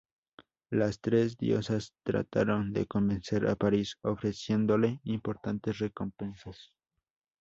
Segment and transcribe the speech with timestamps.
[0.71, 6.73] Las tres diosas trataron de convencer a Paris ofreciendole importantes recompensas.